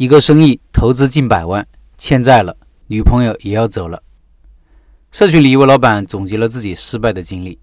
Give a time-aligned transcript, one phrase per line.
[0.00, 1.66] 一个生意投资近百万，
[1.98, 2.56] 欠债了，
[2.86, 4.02] 女朋友也要走了。
[5.12, 7.58] 社群里一位老板总结了自己失败的经历，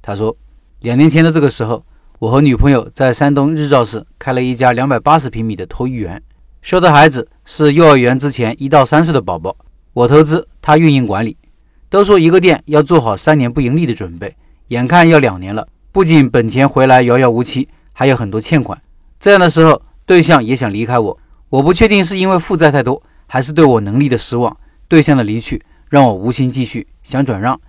[0.00, 0.36] 他说：
[0.82, 1.84] 两年前的这个时候，
[2.20, 6.22] 我和女朋友在山东日照市开了一家两百八十平米的托育园，
[6.62, 9.56] 收的孩子是幼儿园之前一到三岁的宝宝，
[9.92, 11.36] 我投资，他运营管理。
[11.88, 14.36] 都说一个店要做好三年不盈利的准备，
[14.68, 18.80] 眼看要两年了，不仅本钱回来遥遥无期，还有很多欠款。
[19.18, 21.18] 这样的时候，对象也想离开我，
[21.50, 24.56] 我不确定是因为负债太多，还是对我能力的失望。
[24.88, 27.60] 对象的离去让我无心继续，想转让。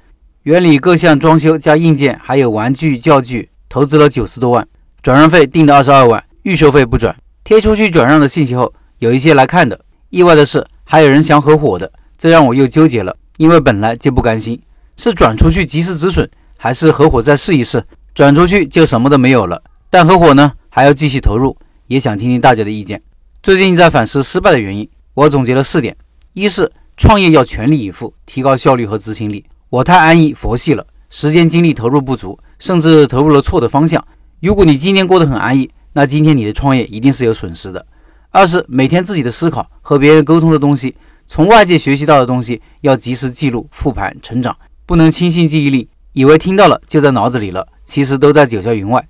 [0.43, 4.67] 园里各项装修加硬件，还有玩具教具，投资了九十多万，
[5.01, 7.15] 转让费定的二十二万，预收费不转。
[7.43, 13.15] 贴出去转让的信息后，有一些来看的，意外的是还有人想合伙的，这让我又纠结了。
[13.37, 14.61] 因为本来就不甘心，
[14.97, 17.83] 是转出去及时止损，还是合伙再试一试？
[18.13, 21.57] 转出去就什么都没有了，但合伙呢还要继续投入。
[21.87, 23.01] 也想听听大家的意见。
[23.43, 25.97] 最近在反思失败的原因，我总结了四点：
[26.33, 29.43] 一是创业要全力以赴，提高效率和执行力。
[29.69, 34.05] 我太安逸佛系了，时间精力投入不足，甚至投入了错的方向。
[34.41, 37.83] 如果你今天过得很安逸，那今天你的创业一定是有损失的。
[38.29, 40.95] 二是每天自己的思考和别人沟通的东西。
[41.25, 49.03] 从外界学习到的东西要及时记录、复盘、成长，不能轻信记忆力，以为听到了就在脑子里了，其实都在九霄云外。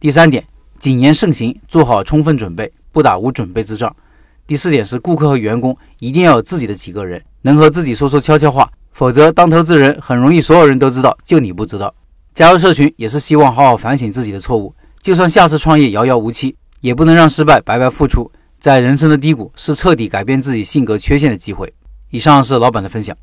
[0.00, 0.42] 第三点，
[0.78, 3.94] 谨言慎行，做好充分准备，不打无准备之仗。
[4.46, 11.92] 第四点是，顾客和员工一定要有自己的几个人，能和自己说说悄悄话，否则当投资人很容易所有人都知道，就你不知道。
[12.32, 18.30] 加入社群也是希望好好反省自己的错误，就算下次创业遥遥无期，也不能让失败白白付出。
[18.60, 21.72] 在人生的低谷，是彻底改变自己性格缺陷的机会。
[22.10, 23.16] 以上是老板的分享。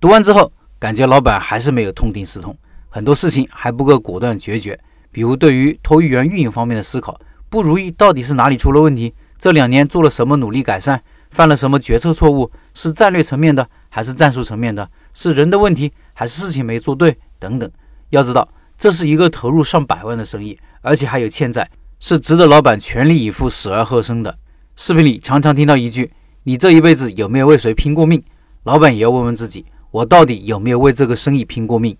[0.00, 2.56] 读完之后，感觉老板还是没有痛定思痛，
[2.88, 4.78] 很多事情还不够果断决绝。
[5.10, 7.20] 比如对于托育园运营方面的思考，
[7.52, 9.12] 不如意到底是哪里出了问题？
[9.38, 11.02] 这两年做了什么努力改善？
[11.32, 12.50] 犯了什么决策错误？
[12.72, 14.88] 是战略层面的，还是战术层面的？
[15.12, 17.14] 是人的问题，还是事情没做对？
[17.38, 17.70] 等等。
[18.08, 18.48] 要知道，
[18.78, 21.70] 这是一个投入上百万的生意，而且还有欠债，
[22.00, 24.34] 是值得老板全力以赴、死而后生的。
[24.74, 26.10] 视频里常常听到一句
[26.44, 28.22] ：“你这一辈子有没有为谁拼过命？”
[28.64, 31.94] 老板也要问问自己：我到底有没有为这个生意拼过命？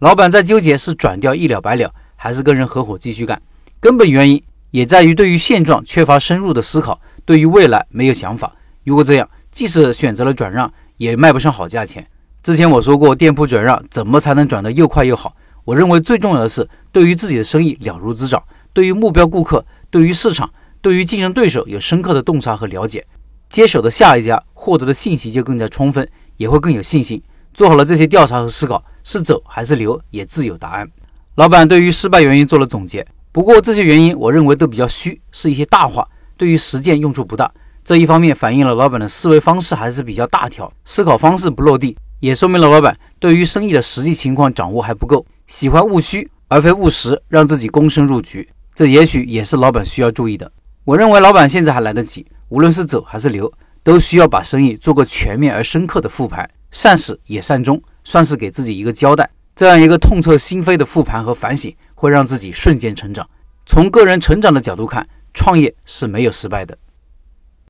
[0.00, 3.40] 老板在纠结是转掉一了百了，还是跟人合伙继续干？
[3.78, 8.52] 根本原因也在于对于现状缺乏深入的思考，对于未来没有想法。
[8.84, 12.06] 如果这样，即使选择了转让，也卖不上好价钱。
[12.42, 15.36] 之前我说过，店铺转让怎么才能转得又快又好？
[15.64, 18.42] 我认为最重要的是对于自己的生意了如指掌，
[18.72, 20.50] 对于目标顾客，对于市场。
[20.82, 23.06] 对于竞争对手有深刻的洞察和了解，
[23.50, 26.08] 接手的下一家获得的信息就更加充分，
[26.38, 27.22] 也会更有信心。
[27.52, 30.90] 做好了这些调查和思考，是走还是留也自有答案。
[31.34, 37.50] 老板对于失败原因做了总结，不过这些原因我认为都比较虚，是一些大话，对于实践用处不大。
[37.84, 48.48] 这一方面反映了老板的思维方式还是比较大条，思考方式不落地，也说明了老板对于生意的实际情况掌握还不够，喜欢务虚而非务实，让自己躬身入局。
[48.74, 50.50] 这也许也是老板需要注意的。
[50.84, 53.50] 我认为老板现在还来得及，无论是走还是留，
[53.82, 59.30] 都需要把生意做个全面而深刻的复盘，善始也善终，算是给自己一个交代。
[59.56, 63.28] 这样一个痛彻心扉的复盘和反省，会让自己瞬间成长。
[63.66, 66.78] 从个人成长的角度看，创业是没有失败的。